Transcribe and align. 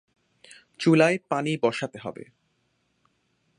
চুলায় 0.79 1.17
পানি 1.29 1.51
বসাতে 1.63 1.97
হবে। 1.99 2.23